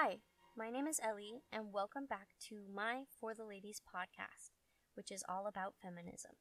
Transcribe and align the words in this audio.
Hi, 0.00 0.18
my 0.56 0.70
name 0.70 0.86
is 0.86 1.00
Ellie, 1.02 1.42
and 1.50 1.72
welcome 1.72 2.06
back 2.06 2.28
to 2.48 2.66
my 2.72 3.02
For 3.18 3.34
the 3.34 3.44
Ladies 3.44 3.82
podcast, 3.82 4.50
which 4.94 5.10
is 5.10 5.24
all 5.28 5.48
about 5.48 5.74
feminism. 5.82 6.32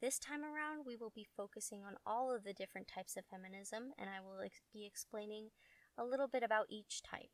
This 0.00 0.18
time 0.18 0.40
around, 0.42 0.86
we 0.86 0.96
will 0.96 1.12
be 1.14 1.26
focusing 1.36 1.82
on 1.84 1.96
all 2.06 2.34
of 2.34 2.42
the 2.42 2.54
different 2.54 2.88
types 2.88 3.18
of 3.18 3.26
feminism, 3.26 3.92
and 3.98 4.08
I 4.08 4.22
will 4.22 4.40
ex- 4.42 4.62
be 4.72 4.86
explaining 4.86 5.50
a 5.98 6.06
little 6.06 6.26
bit 6.26 6.42
about 6.42 6.64
each 6.70 7.02
type. 7.02 7.28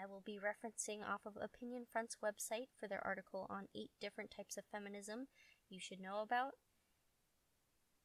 I 0.00 0.06
will 0.06 0.22
be 0.24 0.38
referencing 0.38 1.00
off 1.02 1.22
of 1.26 1.36
Opinion 1.42 1.84
Front's 1.90 2.18
website 2.24 2.68
for 2.78 2.86
their 2.86 3.04
article 3.04 3.48
on 3.50 3.66
eight 3.74 3.90
different 4.00 4.30
types 4.30 4.56
of 4.56 4.62
feminism 4.70 5.26
you 5.68 5.80
should 5.80 5.98
know 5.98 6.20
about. 6.22 6.52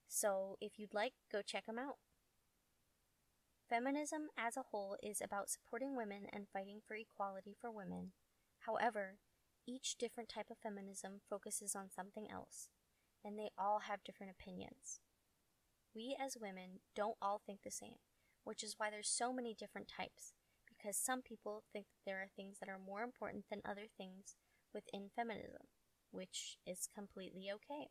So, 0.07 0.57
if 0.59 0.79
you'd 0.79 0.95
like, 0.95 1.13
go 1.31 1.43
check 1.45 1.67
them 1.67 1.77
out. 1.77 1.97
Feminism 3.69 4.29
as 4.37 4.55
a 4.55 4.63
whole 4.71 4.95
is 5.03 5.19
about 5.21 5.49
supporting 5.49 5.97
women 5.97 6.27
and 6.31 6.47
fighting 6.53 6.79
for 6.87 6.95
equality 6.95 7.53
for 7.59 7.69
women. 7.69 8.13
However, 8.59 9.17
each 9.67 9.97
different 9.97 10.29
type 10.29 10.47
of 10.49 10.57
feminism 10.57 11.19
focuses 11.29 11.75
on 11.75 11.89
something 11.91 12.31
else, 12.31 12.69
and 13.25 13.37
they 13.37 13.49
all 13.57 13.79
have 13.79 14.05
different 14.05 14.31
opinions. 14.31 15.01
We 15.93 16.15
as 16.17 16.37
women 16.39 16.79
don't 16.95 17.17
all 17.21 17.41
think 17.45 17.59
the 17.63 17.71
same, 17.71 17.99
which 18.45 18.63
is 18.63 18.75
why 18.77 18.89
there's 18.89 19.09
so 19.09 19.33
many 19.33 19.53
different 19.53 19.89
types, 19.89 20.31
because 20.69 20.95
some 20.95 21.21
people 21.21 21.63
think 21.73 21.87
that 21.87 22.09
there 22.09 22.19
are 22.19 22.31
things 22.37 22.59
that 22.59 22.69
are 22.69 22.79
more 22.79 23.03
important 23.03 23.45
than 23.49 23.61
other 23.65 23.87
things 23.97 24.37
within 24.73 25.09
feminism, 25.13 25.67
which 26.11 26.57
is 26.65 26.87
completely 26.95 27.47
okay. 27.53 27.89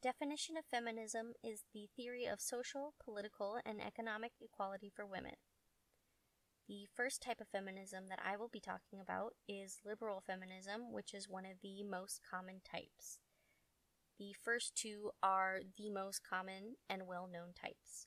Definition 0.00 0.56
of 0.56 0.64
feminism 0.64 1.32
is 1.42 1.64
the 1.74 1.88
theory 1.96 2.24
of 2.24 2.40
social, 2.40 2.94
political, 3.02 3.58
and 3.66 3.80
economic 3.82 4.30
equality 4.40 4.92
for 4.94 5.04
women. 5.04 5.34
The 6.68 6.86
first 6.94 7.20
type 7.20 7.40
of 7.40 7.48
feminism 7.48 8.04
that 8.08 8.20
I 8.24 8.36
will 8.36 8.48
be 8.48 8.60
talking 8.60 9.00
about 9.00 9.32
is 9.48 9.80
liberal 9.84 10.22
feminism, 10.24 10.92
which 10.92 11.12
is 11.12 11.28
one 11.28 11.44
of 11.44 11.58
the 11.62 11.82
most 11.82 12.20
common 12.22 12.60
types. 12.64 13.18
The 14.20 14.36
first 14.40 14.76
two 14.76 15.10
are 15.20 15.62
the 15.76 15.90
most 15.90 16.20
common 16.22 16.76
and 16.88 17.08
well 17.08 17.26
known 17.26 17.52
types. 17.60 18.06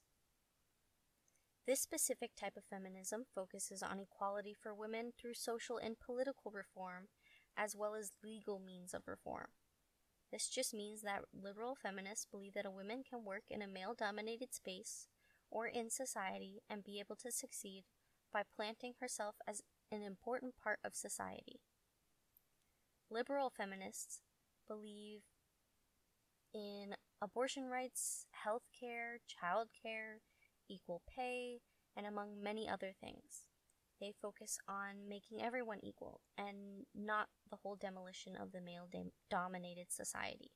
This 1.68 1.82
specific 1.82 2.32
type 2.40 2.56
of 2.56 2.64
feminism 2.64 3.26
focuses 3.36 3.84
on 3.84 4.00
equality 4.00 4.56
for 4.58 4.74
women 4.74 5.12
through 5.20 5.34
social 5.34 5.78
and 5.78 6.00
political 6.00 6.52
reform, 6.52 7.10
as 7.58 7.76
well 7.76 7.96
as 7.96 8.14
legal 8.24 8.60
means 8.60 8.94
of 8.94 9.10
reform. 9.10 9.48
This 10.32 10.48
just 10.48 10.74
means 10.74 11.02
that 11.02 11.26
liberal 11.34 11.76
feminists 11.76 12.26
believe 12.30 12.54
that 12.54 12.66
a 12.66 12.72
woman 12.72 13.04
can 13.08 13.26
work 13.26 13.44
in 13.50 13.62
a 13.62 13.68
male 13.68 13.94
dominated 13.94 14.54
space 14.54 15.08
or 15.50 15.68
in 15.68 15.90
society 15.90 16.62
and 16.70 16.84
be 16.84 17.00
able 17.00 17.18
to 17.18 17.32
succeed 17.32 17.84
by 18.32 18.44
planting 18.56 18.94
herself 19.00 19.36
as 19.46 19.62
an 19.92 20.02
important 20.02 20.54
part 20.62 20.80
of 20.86 20.96
society. 20.96 21.60
Liberal 23.10 23.50
feminists 23.50 24.22
believe 24.70 25.20
in 26.54 26.96
abortion 27.22 27.66
rights, 27.66 28.26
health 28.32 28.64
care, 28.80 29.20
child 29.28 29.68
care, 29.84 30.22
equal 30.70 31.02
pay, 31.14 31.60
and 31.96 32.06
among 32.06 32.42
many 32.42 32.70
other 32.70 32.94
things. 33.00 33.51
They 34.02 34.14
focus 34.20 34.58
on 34.68 35.08
making 35.08 35.44
everyone 35.44 35.80
equal 35.84 36.22
and 36.36 36.88
not 36.96 37.28
the 37.52 37.58
whole 37.58 37.76
demolition 37.76 38.36
of 38.36 38.52
the 38.52 38.60
male 38.60 38.90
dominated 39.30 39.92
society. 39.92 40.50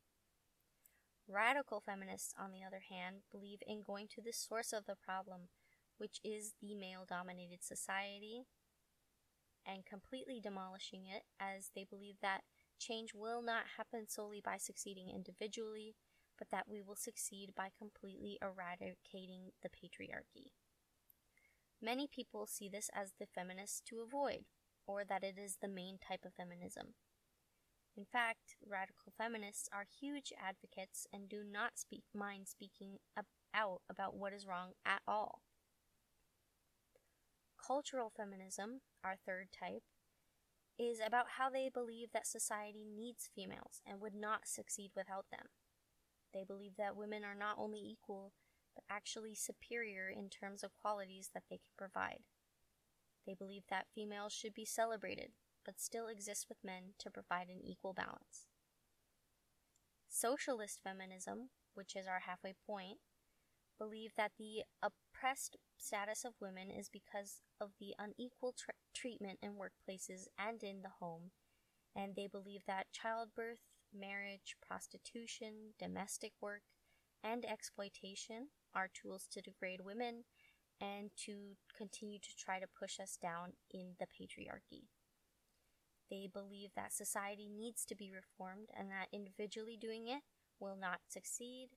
Radical 1.28 1.80
feminists, 1.80 2.34
on 2.40 2.52
the 2.52 2.64
other 2.66 2.82
hand, 2.90 3.18
believe 3.32 3.60
in 3.68 3.84
going 3.86 4.08
to 4.16 4.22
the 4.22 4.34
source 4.34 4.74
of 4.74 4.86
the 4.88 4.96
problem, 4.96 5.50
which 6.00 6.20
is 6.24 6.54
the 6.60 6.74
male 6.74 7.06
dominated 7.08 7.64
society, 7.64 8.46
and 9.66 9.86
completely 9.86 10.40
demolishing 10.42 11.06
it, 11.06 11.24
as 11.40 11.70
they 11.76 11.86
believe 11.88 12.16
that 12.22 12.42
change 12.80 13.14
will 13.14 13.42
not 13.42 13.64
happen 13.78 14.08
solely 14.08 14.42
by 14.44 14.58
succeeding 14.58 15.10
individually, 15.10 15.96
but 16.38 16.50
that 16.52 16.68
we 16.68 16.82
will 16.82 16.96
succeed 16.96 17.54
by 17.56 17.70
completely 17.78 18.38
eradicating 18.42 19.52
the 19.62 19.70
patriarchy. 19.70 20.52
Many 21.82 22.08
people 22.08 22.48
see 22.48 22.70
this 22.70 22.90
as 22.94 23.14
the 23.20 23.26
feminists 23.26 23.82
to 23.90 24.02
avoid, 24.02 24.46
or 24.88 25.04
that 25.04 25.24
it 25.24 25.38
is 25.38 25.58
the 25.62 25.68
main 25.68 25.98
type 25.98 26.26
of 26.26 26.34
feminism. 26.34 26.96
In 27.98 28.06
fact, 28.06 28.58
radical 28.68 29.14
feminists 29.18 29.70
are 29.72 29.86
huge 30.00 30.34
advocates 30.38 31.08
and 31.14 31.30
do 31.30 31.44
not 31.50 31.80
speak, 31.80 32.04
mind 32.14 32.48
speaking 32.48 32.98
ab- 33.18 33.26
out 33.54 33.82
about 33.90 34.16
what 34.16 34.34
is 34.34 34.46
wrong 34.46 34.72
at 34.86 35.02
all. 35.08 35.42
Cultural 37.66 38.12
feminism, 38.16 38.82
our 39.04 39.16
third 39.26 39.48
type, 39.58 39.84
is 40.78 41.00
about 41.06 41.26
how 41.38 41.50
they 41.50 41.70
believe 41.74 42.10
that 42.14 42.28
society 42.28 42.86
needs 42.86 43.30
females 43.34 43.82
and 43.88 44.02
would 44.02 44.14
not 44.14 44.46
succeed 44.46 44.92
without 44.96 45.26
them. 45.32 45.48
They 46.34 46.44
believe 46.44 46.76
that 46.78 46.98
women 46.98 47.24
are 47.24 47.36
not 47.38 47.56
only 47.58 47.80
equal, 47.80 48.34
but 48.76 48.84
actually 48.90 49.34
superior 49.34 50.10
in 50.10 50.30
terms 50.30 50.64
of 50.64 50.78
qualities 50.82 51.30
that 51.34 51.44
they 51.50 51.58
can 51.58 51.74
provide. 51.78 52.20
They 53.26 53.34
believe 53.34 53.64
that 53.70 53.88
females 53.96 54.34
should 54.34 54.54
be 54.54 54.66
celebrated, 54.66 55.32
but 55.66 55.80
still 55.80 56.08
exist 56.08 56.46
with 56.48 56.64
men 56.64 56.94
to 57.00 57.10
provide 57.10 57.48
an 57.50 57.62
equal 57.64 57.94
balance. 57.94 58.48
Socialist 60.08 60.80
feminism, 60.84 61.50
which 61.74 61.96
is 61.96 62.08
our 62.08 62.22
halfway 62.26 62.54
point, 62.66 63.00
believe 63.78 64.12
that 64.16 64.32
the 64.38 64.64
oppressed 64.82 65.58
status 65.78 66.24
of 66.24 66.34
women 66.40 66.72
is 66.72 66.88
because 66.90 67.42
of 67.60 67.72
the 67.80 67.94
unequal 68.00 68.54
treatment 68.94 69.40
in 69.42 69.54
workplaces 69.54 70.28
and 70.40 70.64
in 70.64 70.82
the 70.82 70.94
home, 71.00 71.32
and 71.96 72.16
they 72.16 72.28
believe 72.28 72.62
that 72.68 72.92
childbirth, 72.94 73.60
marriage, 73.94 74.56
prostitution, 74.66 75.74
domestic 75.80 76.34
work, 76.42 76.62
and 77.26 77.44
exploitation 77.46 78.50
are 78.76 78.90
tools 78.94 79.28
to 79.32 79.42
degrade 79.42 79.82
women 79.84 80.26
and 80.80 81.10
to 81.26 81.56
continue 81.76 82.20
to 82.20 82.30
try 82.38 82.60
to 82.60 82.68
push 82.80 83.00
us 83.00 83.18
down 83.20 83.54
in 83.72 83.96
the 84.00 84.06
patriarchy. 84.06 84.84
They 86.12 86.30
believe 86.32 86.70
that 86.76 86.94
society 86.94 87.50
needs 87.50 87.84
to 87.86 87.96
be 87.96 88.12
reformed 88.12 88.70
and 88.78 88.90
that 88.92 89.08
individually 89.12 89.78
doing 89.80 90.08
it 90.08 90.22
will 90.60 90.78
not 90.80 91.00
succeed. 91.10 91.70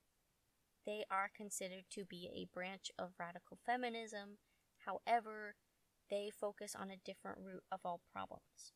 They 0.84 1.04
are 1.10 1.30
considered 1.34 1.84
to 1.92 2.04
be 2.04 2.28
a 2.34 2.52
branch 2.52 2.90
of 2.98 3.10
radical 3.18 3.58
feminism. 3.64 4.38
However, 4.84 5.54
they 6.10 6.30
focus 6.30 6.74
on 6.78 6.90
a 6.90 7.00
different 7.04 7.38
root 7.42 7.62
of 7.72 7.80
all 7.84 8.00
problems. 8.12 8.72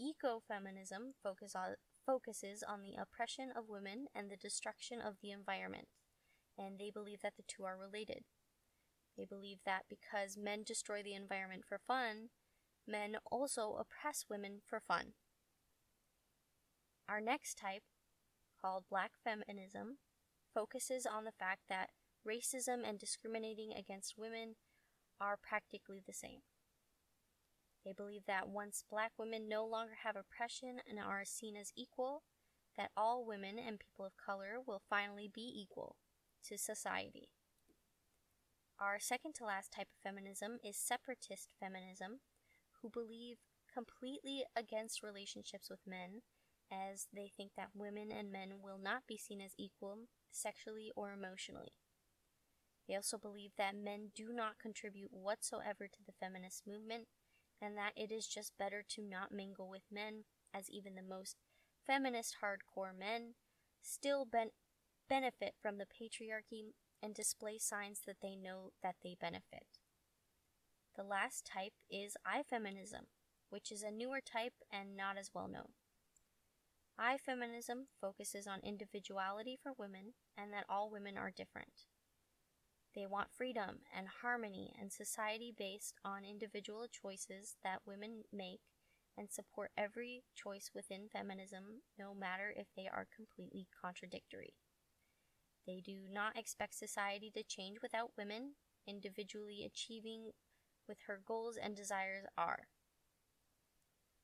Ecofeminism 0.00 1.12
focus 1.22 1.54
on, 1.54 1.76
focuses 2.06 2.62
on 2.62 2.82
the 2.82 2.94
oppression 3.00 3.50
of 3.56 3.68
women 3.68 4.06
and 4.14 4.30
the 4.30 4.36
destruction 4.36 5.00
of 5.00 5.16
the 5.20 5.32
environment 5.32 5.88
and 6.58 6.78
they 6.78 6.90
believe 6.90 7.20
that 7.22 7.36
the 7.36 7.44
two 7.46 7.64
are 7.64 7.76
related. 7.76 8.24
They 9.16 9.24
believe 9.24 9.58
that 9.64 9.84
because 9.88 10.36
men 10.36 10.62
destroy 10.64 11.02
the 11.02 11.14
environment 11.14 11.64
for 11.68 11.80
fun, 11.86 12.28
men 12.86 13.16
also 13.30 13.76
oppress 13.78 14.26
women 14.28 14.60
for 14.66 14.80
fun. 14.80 15.12
Our 17.08 17.20
next 17.20 17.56
type, 17.58 17.82
called 18.60 18.84
black 18.90 19.12
feminism, 19.22 19.98
focuses 20.52 21.06
on 21.06 21.24
the 21.24 21.32
fact 21.38 21.62
that 21.68 21.90
racism 22.26 22.86
and 22.86 22.98
discriminating 22.98 23.72
against 23.72 24.14
women 24.18 24.56
are 25.20 25.38
practically 25.40 26.02
the 26.06 26.12
same. 26.12 26.40
They 27.86 27.92
believe 27.92 28.22
that 28.26 28.48
once 28.48 28.82
black 28.90 29.12
women 29.16 29.48
no 29.48 29.64
longer 29.64 29.94
have 30.02 30.16
oppression 30.16 30.80
and 30.90 30.98
are 30.98 31.24
seen 31.24 31.56
as 31.56 31.72
equal, 31.76 32.24
that 32.76 32.90
all 32.96 33.24
women 33.24 33.60
and 33.60 33.78
people 33.78 34.04
of 34.04 34.16
color 34.16 34.56
will 34.66 34.82
finally 34.90 35.30
be 35.32 35.52
equal 35.54 35.94
to 36.48 36.58
society. 36.58 37.28
Our 38.80 38.98
second 38.98 39.36
to 39.36 39.44
last 39.44 39.72
type 39.72 39.86
of 39.86 40.02
feminism 40.02 40.58
is 40.64 40.76
separatist 40.76 41.50
feminism, 41.60 42.18
who 42.82 42.90
believe 42.90 43.36
completely 43.72 44.44
against 44.56 45.04
relationships 45.04 45.70
with 45.70 45.86
men, 45.86 46.22
as 46.72 47.06
they 47.14 47.30
think 47.36 47.52
that 47.56 47.70
women 47.72 48.10
and 48.10 48.32
men 48.32 48.54
will 48.60 48.78
not 48.82 49.06
be 49.06 49.16
seen 49.16 49.40
as 49.40 49.54
equal 49.56 50.08
sexually 50.32 50.90
or 50.96 51.12
emotionally. 51.12 51.72
They 52.88 52.96
also 52.96 53.16
believe 53.16 53.52
that 53.56 53.76
men 53.76 54.10
do 54.12 54.32
not 54.32 54.58
contribute 54.58 55.12
whatsoever 55.12 55.86
to 55.86 55.98
the 56.04 56.12
feminist 56.18 56.66
movement, 56.66 57.06
and 57.60 57.76
that 57.76 57.92
it 57.96 58.12
is 58.12 58.26
just 58.26 58.58
better 58.58 58.84
to 58.90 59.02
not 59.02 59.32
mingle 59.32 59.68
with 59.68 59.82
men, 59.90 60.24
as 60.54 60.70
even 60.70 60.94
the 60.94 61.02
most 61.02 61.36
feminist 61.86 62.36
hardcore 62.42 62.96
men 62.96 63.34
still 63.82 64.24
ben- 64.24 64.50
benefit 65.08 65.54
from 65.60 65.78
the 65.78 65.86
patriarchy 65.86 66.72
and 67.02 67.14
display 67.14 67.58
signs 67.58 68.00
that 68.06 68.16
they 68.22 68.34
know 68.36 68.72
that 68.82 68.96
they 69.02 69.16
benefit. 69.20 69.66
The 70.96 71.04
last 71.04 71.46
type 71.46 71.74
is 71.90 72.16
I-feminism, 72.24 73.06
which 73.50 73.70
is 73.70 73.82
a 73.82 73.90
newer 73.90 74.20
type 74.20 74.54
and 74.72 74.96
not 74.96 75.18
as 75.18 75.30
well 75.34 75.48
known. 75.48 75.74
I-feminism 76.98 77.88
focuses 78.00 78.46
on 78.46 78.60
individuality 78.62 79.58
for 79.62 79.72
women 79.76 80.14
and 80.36 80.52
that 80.52 80.64
all 80.68 80.90
women 80.90 81.18
are 81.18 81.30
different. 81.30 81.84
They 82.96 83.04
want 83.04 83.28
freedom 83.36 83.80
and 83.94 84.08
harmony 84.22 84.72
and 84.80 84.90
society 84.90 85.54
based 85.56 85.94
on 86.02 86.24
individual 86.24 86.86
choices 86.90 87.56
that 87.62 87.82
women 87.86 88.22
make 88.32 88.60
and 89.18 89.30
support 89.30 89.70
every 89.76 90.24
choice 90.34 90.70
within 90.74 91.08
feminism, 91.12 91.82
no 91.98 92.14
matter 92.14 92.54
if 92.56 92.68
they 92.74 92.88
are 92.88 93.06
completely 93.14 93.66
contradictory. 93.82 94.54
They 95.66 95.82
do 95.84 96.08
not 96.10 96.38
expect 96.38 96.74
society 96.74 97.30
to 97.34 97.42
change 97.42 97.78
without 97.82 98.12
women 98.16 98.52
individually 98.86 99.62
achieving 99.66 100.30
with 100.88 100.98
her 101.06 101.20
goals 101.26 101.58
and 101.62 101.76
desires 101.76 102.24
are. 102.38 102.68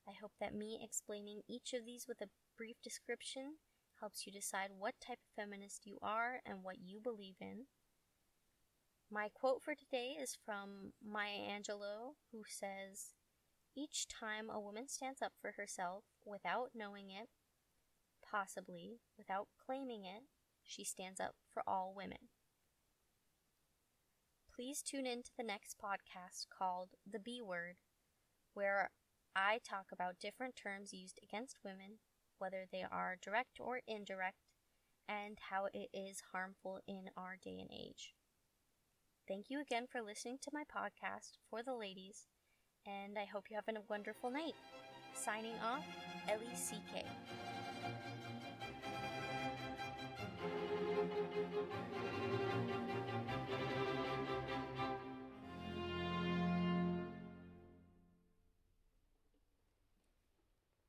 I 0.07 0.13
hope 0.19 0.31
that 0.39 0.55
me 0.55 0.79
explaining 0.83 1.41
each 1.47 1.73
of 1.73 1.85
these 1.85 2.07
with 2.07 2.21
a 2.21 2.29
brief 2.57 2.77
description 2.83 3.57
helps 3.99 4.25
you 4.25 4.33
decide 4.33 4.69
what 4.77 4.95
type 4.99 5.19
of 5.19 5.43
feminist 5.43 5.85
you 5.85 5.99
are 6.01 6.39
and 6.45 6.63
what 6.63 6.77
you 6.83 6.99
believe 6.99 7.35
in. 7.39 7.65
My 9.13 9.29
quote 9.29 9.61
for 9.61 9.75
today 9.75 10.17
is 10.19 10.39
from 10.43 10.93
Maya 11.05 11.37
Angelou, 11.47 12.15
who 12.31 12.41
says, 12.47 13.13
Each 13.77 14.07
time 14.07 14.49
a 14.49 14.59
woman 14.59 14.87
stands 14.87 15.21
up 15.21 15.33
for 15.39 15.51
herself 15.51 16.03
without 16.25 16.69
knowing 16.73 17.11
it, 17.11 17.29
possibly 18.27 19.01
without 19.15 19.49
claiming 19.63 20.03
it, 20.03 20.23
she 20.63 20.83
stands 20.83 21.19
up 21.19 21.35
for 21.53 21.61
all 21.67 21.93
women. 21.95 22.29
Please 24.55 24.81
tune 24.81 25.05
in 25.05 25.21
to 25.21 25.31
the 25.37 25.43
next 25.43 25.77
podcast 25.77 26.47
called 26.49 26.89
The 27.07 27.19
B 27.19 27.39
Word, 27.39 27.75
where 28.55 28.89
I 29.35 29.59
talk 29.63 29.89
about 29.93 30.19
different 30.19 30.55
terms 30.55 30.91
used 30.91 31.19
against 31.21 31.57
women, 31.63 31.99
whether 32.39 32.65
they 32.71 32.83
are 32.91 33.17
direct 33.21 33.59
or 33.59 33.81
indirect, 33.87 34.49
and 35.07 35.37
how 35.51 35.67
it 35.71 35.89
is 35.93 36.23
harmful 36.31 36.79
in 36.87 37.11
our 37.15 37.37
day 37.39 37.59
and 37.59 37.69
age. 37.71 38.15
Thank 39.27 39.49
you 39.49 39.61
again 39.61 39.87
for 39.89 40.01
listening 40.01 40.37
to 40.41 40.51
my 40.53 40.63
podcast 40.63 41.37
for 41.49 41.63
the 41.63 41.73
ladies, 41.73 42.25
and 42.85 43.17
I 43.17 43.25
hope 43.25 43.45
you 43.49 43.55
have 43.55 43.67
a 43.73 43.79
wonderful 43.89 44.29
night. 44.29 44.55
Signing 45.15 45.55
off, 45.63 45.85
Ellie 46.27 46.45
CK. 46.55 47.05